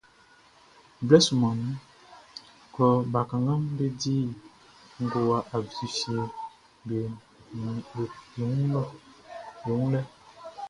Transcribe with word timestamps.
Blɛ 1.05 1.17
sunman 1.25 1.55
nunʼn, 1.61 1.79
klɔ 2.73 2.85
bakannganʼm 3.13 3.63
be 3.77 3.85
di 4.01 4.15
ngowa 5.03 5.37
awie 5.53 5.71
fieʼm 5.93 6.25
be 6.87 6.97
wun 9.77 9.85
lɛ. 9.93 10.01